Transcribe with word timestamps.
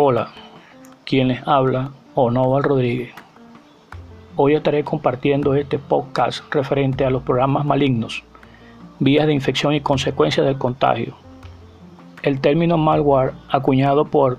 Hola, 0.00 0.28
quien 1.04 1.26
les 1.26 1.42
habla, 1.44 1.90
Onoval 2.14 2.62
Rodríguez. 2.62 3.10
Hoy 4.36 4.54
estaré 4.54 4.84
compartiendo 4.84 5.54
este 5.54 5.80
podcast 5.80 6.44
referente 6.54 7.04
a 7.04 7.10
los 7.10 7.24
programas 7.24 7.66
malignos, 7.66 8.22
vías 9.00 9.26
de 9.26 9.32
infección 9.32 9.74
y 9.74 9.80
consecuencias 9.80 10.46
del 10.46 10.56
contagio. 10.56 11.16
El 12.22 12.40
término 12.40 12.78
malware, 12.78 13.32
acuñado 13.50 14.04
por 14.04 14.38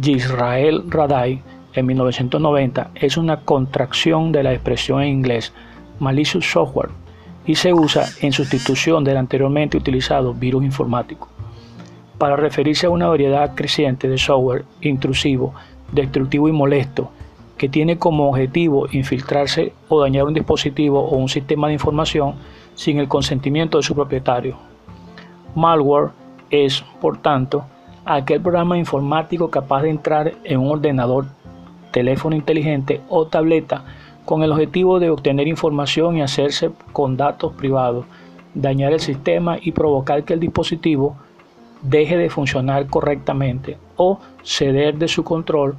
Yisrael 0.00 0.88
Raday 0.88 1.42
en 1.72 1.86
1990, 1.86 2.92
es 2.94 3.16
una 3.16 3.40
contracción 3.40 4.30
de 4.30 4.44
la 4.44 4.52
expresión 4.52 5.02
en 5.02 5.08
inglés 5.08 5.52
malicious 5.98 6.48
software 6.48 6.90
y 7.44 7.56
se 7.56 7.74
usa 7.74 8.04
en 8.20 8.30
sustitución 8.30 9.02
del 9.02 9.16
anteriormente 9.16 9.76
utilizado 9.76 10.34
virus 10.34 10.62
informático 10.62 11.33
para 12.18 12.36
referirse 12.36 12.86
a 12.86 12.90
una 12.90 13.08
variedad 13.08 13.54
creciente 13.54 14.08
de 14.08 14.18
software 14.18 14.64
intrusivo, 14.80 15.54
destructivo 15.92 16.48
y 16.48 16.52
molesto 16.52 17.10
que 17.56 17.68
tiene 17.68 17.98
como 17.98 18.28
objetivo 18.28 18.88
infiltrarse 18.90 19.72
o 19.88 20.00
dañar 20.00 20.24
un 20.24 20.34
dispositivo 20.34 21.00
o 21.00 21.16
un 21.16 21.28
sistema 21.28 21.68
de 21.68 21.74
información 21.74 22.34
sin 22.74 22.98
el 22.98 23.08
consentimiento 23.08 23.78
de 23.78 23.84
su 23.84 23.94
propietario. 23.94 24.56
Malware 25.54 26.10
es, 26.50 26.84
por 27.00 27.18
tanto, 27.18 27.64
aquel 28.04 28.40
programa 28.40 28.76
informático 28.76 29.50
capaz 29.50 29.82
de 29.82 29.90
entrar 29.90 30.32
en 30.42 30.60
un 30.60 30.68
ordenador, 30.68 31.26
teléfono 31.92 32.34
inteligente 32.34 33.00
o 33.08 33.26
tableta 33.26 33.84
con 34.24 34.42
el 34.42 34.50
objetivo 34.50 34.98
de 34.98 35.10
obtener 35.10 35.46
información 35.46 36.16
y 36.16 36.22
hacerse 36.22 36.70
con 36.92 37.16
datos 37.16 37.52
privados, 37.52 38.04
dañar 38.54 38.92
el 38.92 39.00
sistema 39.00 39.58
y 39.60 39.72
provocar 39.72 40.24
que 40.24 40.34
el 40.34 40.40
dispositivo 40.40 41.16
deje 41.84 42.16
de 42.16 42.30
funcionar 42.30 42.86
correctamente 42.88 43.78
o 43.96 44.18
ceder 44.42 44.96
de 44.96 45.06
su 45.06 45.22
control 45.22 45.76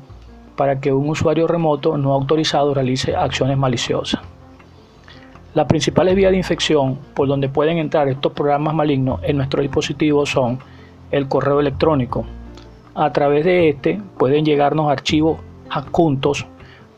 para 0.56 0.80
que 0.80 0.94
un 0.94 1.09
usuario 1.09 1.47
remoto 1.47 1.97
no 1.97 2.14
autorizado 2.14 2.73
realice 2.73 3.16
acciones 3.16 3.58
maliciosas. 3.58 4.22
Las 5.53 5.66
principales 5.67 6.16
vías 6.16 6.31
de 6.31 6.38
infección 6.38 7.00
por 7.14 7.28
donde 7.28 7.50
pueden 7.50 7.78
entrar 7.78 8.08
estos 8.08 8.31
programas 8.34 8.73
malignos 8.73 9.20
en 9.23 9.38
nuestro 9.38 9.62
dispositivo 9.62 10.25
son 10.25 10.59
el 11.12 11.28
correo 11.28 11.59
electrónico. 11.59 12.25
A 12.94 13.12
través 13.12 13.44
de 13.45 13.69
este 13.69 14.02
pueden 14.17 14.45
llegarnos 14.45 14.92
archivos 14.92 15.40
adjuntos 15.69 16.45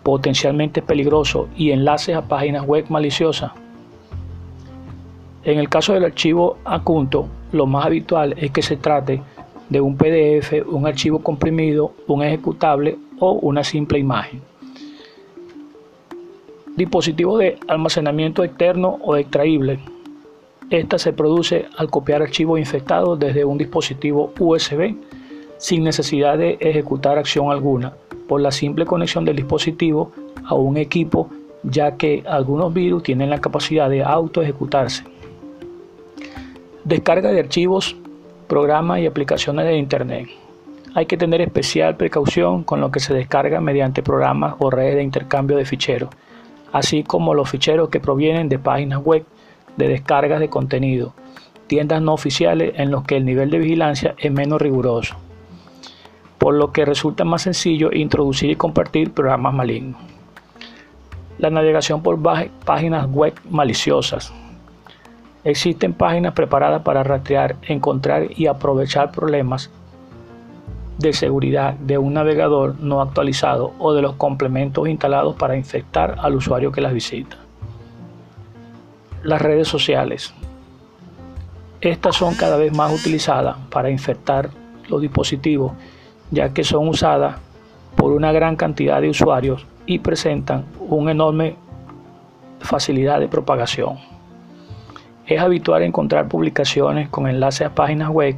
potencialmente 0.04 0.82
peligrosos 0.82 1.48
y 1.56 1.72
enlaces 1.72 2.16
a 2.16 2.28
páginas 2.28 2.66
web 2.66 2.86
maliciosas. 2.90 3.52
En 5.44 5.60
el 5.60 5.70
caso 5.70 5.94
del 5.94 6.06
archivo 6.06 6.58
adjunto, 6.66 7.28
lo 7.52 7.66
más 7.66 7.86
habitual 7.86 8.36
es 8.38 8.52
que 8.52 8.62
se 8.62 8.78
trate 8.78 9.22
de 9.70 9.82
un 9.82 9.98
PDF, 9.98 10.54
un 10.68 10.88
archivo 10.88 11.20
comprimido, 11.20 11.94
un 12.08 12.24
ejecutable 12.24 12.98
o 13.20 13.34
una 13.34 13.64
simple 13.64 14.00
imagen. 14.00 14.42
Dispositivo 16.76 17.38
de 17.38 17.58
almacenamiento 17.68 18.44
externo 18.44 19.00
o 19.02 19.16
extraíble. 19.16 19.80
Esta 20.70 21.00
se 21.00 21.14
produce 21.14 21.66
al 21.78 21.90
copiar 21.90 22.22
archivos 22.22 22.60
infectados 22.60 23.18
desde 23.18 23.46
un 23.46 23.58
dispositivo 23.58 24.34
USB 24.40 24.96
sin 25.58 25.84
necesidad 25.84 26.38
de 26.38 26.58
ejecutar 26.60 27.18
acción 27.18 27.52
alguna 27.52 27.94
por 28.28 28.42
la 28.42 28.52
simple 28.52 28.86
conexión 28.86 29.26
del 29.26 29.38
dispositivo 29.38 30.12
a 30.46 30.56
un 30.56 30.78
equipo 30.78 31.30
ya 31.64 31.98
que 31.98 32.24
algunos 32.28 32.74
virus 32.74 33.04
tienen 33.04 33.30
la 33.30 33.42
capacidad 33.42 33.90
de 33.90 34.04
auto 34.04 34.42
ejecutarse. 34.42 35.04
Descarga 36.88 37.34
de 37.34 37.42
archivos, 37.42 37.98
programas 38.48 39.00
y 39.00 39.08
aplicaciones 39.08 39.66
de 39.66 39.76
Internet. 39.76 40.30
Hay 40.96 41.06
que 41.06 41.18
tener 41.18 41.42
especial 41.42 41.98
precaución 41.98 42.64
con 42.64 42.80
lo 42.80 42.92
que 42.92 43.02
se 43.02 43.14
descarga 43.14 43.60
mediante 43.60 44.02
programas 44.02 44.56
o 44.60 44.70
redes 44.70 44.96
de 44.96 45.04
intercambio 45.04 45.58
de 45.58 45.66
ficheros, 45.66 46.12
así 46.72 47.04
como 47.04 47.34
los 47.34 47.50
ficheros 47.50 47.90
que 47.90 48.00
provienen 48.00 48.48
de 48.48 48.58
páginas 48.58 49.04
web 49.04 49.26
de 49.76 49.90
descargas 49.90 50.40
de 50.40 50.48
contenido, 50.48 51.14
tiendas 51.68 52.02
no 52.02 52.14
oficiales 52.14 52.72
en 52.78 52.90
los 52.90 53.04
que 53.04 53.18
el 53.18 53.26
nivel 53.26 53.50
de 53.50 53.60
vigilancia 53.60 54.16
es 54.18 54.32
menos 54.32 54.62
riguroso, 54.62 55.18
por 56.38 56.54
lo 56.54 56.72
que 56.72 56.86
resulta 56.86 57.26
más 57.26 57.42
sencillo 57.42 57.92
introducir 57.92 58.52
y 58.52 58.56
compartir 58.56 59.12
programas 59.12 59.54
malignos. 59.54 60.00
La 61.38 61.50
navegación 61.50 62.02
por 62.02 62.18
páginas 62.64 63.08
web 63.12 63.34
maliciosas, 63.50 64.32
Existen 65.44 65.94
páginas 65.94 66.34
preparadas 66.34 66.82
para 66.82 67.04
rastrear, 67.04 67.56
encontrar 67.64 68.28
y 68.36 68.48
aprovechar 68.48 69.12
problemas 69.12 69.70
de 70.98 71.14
seguridad 71.14 71.76
de 71.76 71.98
un 71.98 72.14
navegador 72.14 72.80
no 72.80 73.02
actualizado 73.02 73.74
o 73.78 73.94
de 73.94 74.02
los 74.02 74.16
complementos 74.16 74.88
instalados 74.88 75.36
para 75.36 75.56
infectar 75.56 76.16
al 76.20 76.36
usuario 76.36 76.72
que 76.72 76.82
las 76.82 76.94
visita. 76.94 77.38
Las 79.24 79.42
redes 79.42 79.68
sociales. 79.68 80.34
Estas 81.82 82.16
son 82.16 82.34
cada 82.36 82.58
vez 82.58 82.74
más 82.74 82.92
utilizadas 82.92 83.58
para 83.70 83.92
infectar 83.92 84.50
los 84.90 85.02
dispositivos 85.02 85.74
ya 86.32 86.54
que 86.54 86.64
son 86.64 86.88
usadas 86.88 87.38
por 87.96 88.12
una 88.12 88.32
gran 88.32 88.56
cantidad 88.56 89.02
de 89.02 89.10
usuarios 89.10 89.66
y 89.86 90.00
presentan 90.00 90.66
una 90.80 91.12
enorme 91.12 91.56
facilidad 92.60 93.20
de 93.20 93.28
propagación. 93.28 93.98
Es 95.28 95.42
habitual 95.42 95.84
encontrar 95.84 96.30
publicaciones 96.30 97.10
con 97.10 97.28
enlaces 97.28 97.68
a 97.68 97.76
páginas 97.76 98.10
web 98.10 98.38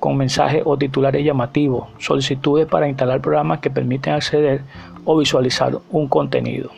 con 0.00 0.18
mensajes 0.18 0.62
o 0.66 0.76
titulares 0.76 1.24
llamativos, 1.24 1.88
solicitudes 1.98 2.66
para 2.66 2.88
instalar 2.88 3.22
programas 3.22 3.60
que 3.60 3.70
permiten 3.70 4.12
acceder 4.12 4.60
o 5.04 5.16
visualizar 5.16 5.78
un 5.90 6.08
contenido. 6.08 6.70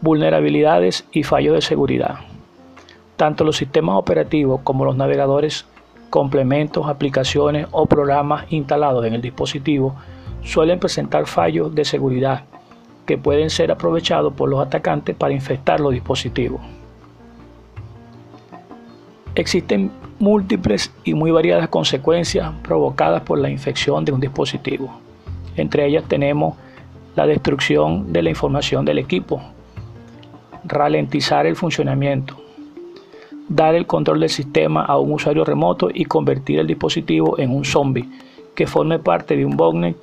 Vulnerabilidades 0.00 1.04
y 1.12 1.22
fallos 1.24 1.54
de 1.54 1.60
seguridad. 1.60 2.20
Tanto 3.16 3.44
los 3.44 3.58
sistemas 3.58 3.96
operativos 3.96 4.60
como 4.64 4.84
los 4.84 4.96
navegadores, 4.96 5.66
complementos, 6.10 6.88
aplicaciones 6.88 7.66
o 7.72 7.84
programas 7.84 8.50
instalados 8.50 9.04
en 9.04 9.14
el 9.14 9.20
dispositivo 9.20 9.96
suelen 10.42 10.78
presentar 10.78 11.26
fallos 11.26 11.74
de 11.74 11.84
seguridad 11.84 12.44
que 13.04 13.18
pueden 13.18 13.50
ser 13.50 13.70
aprovechados 13.70 14.32
por 14.32 14.48
los 14.48 14.64
atacantes 14.64 15.14
para 15.14 15.34
infectar 15.34 15.80
los 15.80 15.92
dispositivos. 15.92 16.60
Existen 19.34 19.90
múltiples 20.18 20.92
y 21.04 21.14
muy 21.14 21.30
variadas 21.30 21.68
consecuencias 21.68 22.52
provocadas 22.62 23.22
por 23.22 23.38
la 23.38 23.50
infección 23.50 24.04
de 24.04 24.12
un 24.12 24.20
dispositivo. 24.20 25.00
Entre 25.56 25.86
ellas 25.86 26.04
tenemos 26.06 26.56
la 27.16 27.26
destrucción 27.26 28.12
de 28.12 28.22
la 28.22 28.30
información 28.30 28.84
del 28.84 28.98
equipo, 28.98 29.42
ralentizar 30.64 31.46
el 31.46 31.56
funcionamiento, 31.56 32.36
dar 33.48 33.74
el 33.74 33.86
control 33.86 34.20
del 34.20 34.30
sistema 34.30 34.84
a 34.84 34.98
un 34.98 35.12
usuario 35.12 35.44
remoto 35.44 35.88
y 35.92 36.04
convertir 36.04 36.60
el 36.60 36.66
dispositivo 36.66 37.38
en 37.38 37.54
un 37.54 37.64
zombie 37.64 38.08
que 38.54 38.66
forme 38.66 38.98
parte 38.98 39.36
de 39.36 39.44
un 39.44 39.56
botnet 39.56 39.96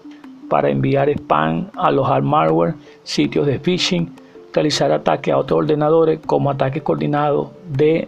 para 0.50 0.70
enviar 0.70 1.10
spam, 1.10 1.68
alojar 1.78 2.24
malware, 2.24 2.74
sitios 3.04 3.46
de 3.46 3.60
phishing, 3.60 4.12
realizar 4.54 4.92
ataques 4.92 5.34
a 5.34 5.38
otros 5.38 5.60
ordenadores 5.60 6.20
como 6.26 6.50
ataques 6.50 6.82
coordinados 6.82 7.50
de 7.72 8.08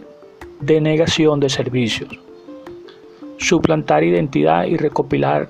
denegación 0.62 1.40
de 1.40 1.48
servicios, 1.48 2.08
suplantar 3.36 4.04
identidad 4.04 4.64
y 4.66 4.76
recopilar 4.76 5.48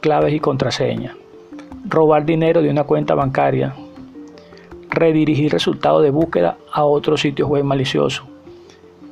claves 0.00 0.34
y 0.34 0.40
contraseñas, 0.40 1.14
robar 1.84 2.26
dinero 2.26 2.60
de 2.60 2.68
una 2.68 2.82
cuenta 2.82 3.14
bancaria, 3.14 3.72
redirigir 4.90 5.52
resultados 5.52 6.02
de 6.02 6.10
búsqueda 6.10 6.58
a 6.72 6.82
otros 6.82 7.20
sitios 7.20 7.48
web 7.48 7.62
maliciosos, 7.62 8.26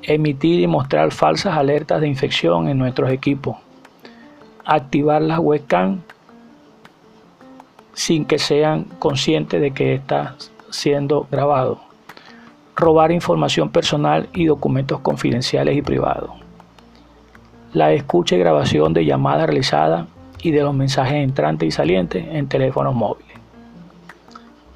emitir 0.03 0.59
y 0.59 0.67
mostrar 0.67 1.13
falsas 1.13 1.57
alertas 1.57 2.01
de 2.01 2.09
infección 2.09 2.69
en 2.69 2.79
nuestros 2.79 3.13
equipos, 3.13 3.57
activar 4.65 5.23
las 5.23 5.39
webcam 5.39 6.01
sin 7.93 8.25
que 8.25 8.41
sean 8.41 8.83
conscientes 8.99 9.61
de 9.61 9.71
que 9.71 9.95
está 9.95 10.35
siendo 10.71 11.29
grabado 11.31 11.90
robar 12.81 13.13
información 13.13 13.71
personal 13.71 14.29
y 14.33 14.47
documentos 14.47 15.01
confidenciales 15.01 15.77
y 15.77 15.83
privados. 15.83 16.31
La 17.73 17.93
escucha 17.93 18.35
y 18.35 18.39
grabación 18.39 18.93
de 18.93 19.05
llamadas 19.05 19.47
realizadas 19.47 20.09
y 20.43 20.51
de 20.51 20.63
los 20.63 20.75
mensajes 20.75 21.15
entrantes 21.15 21.69
y 21.69 21.71
salientes 21.71 22.27
en 22.29 22.49
teléfonos 22.49 22.95
móviles. 22.95 23.37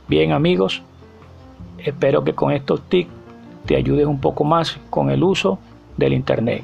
Bien 0.07 0.33
amigos, 0.33 0.83
espero 1.79 2.23
que 2.23 2.35
con 2.35 2.53
estos 2.53 2.83
tips 2.83 3.11
te 3.67 3.77
ayudes 3.77 4.07
un 4.07 4.21
poco 4.21 4.45
más 4.45 4.79
con 4.91 5.11
el 5.11 5.25
uso 5.25 5.59
del 5.97 6.13
Internet. 6.13 6.63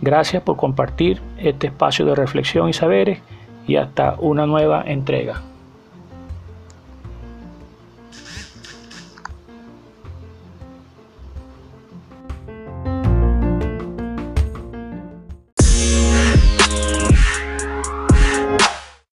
Gracias 0.00 0.42
por 0.42 0.56
compartir 0.56 1.20
este 1.36 1.66
espacio 1.66 2.06
de 2.06 2.14
reflexión 2.14 2.68
y 2.70 2.72
saberes 2.72 3.20
y 3.66 3.76
hasta 3.76 4.16
una 4.18 4.46
nueva 4.46 4.82
entrega. 4.86 5.42